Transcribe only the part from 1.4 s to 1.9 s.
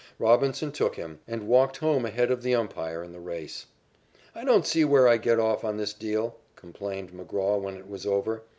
walked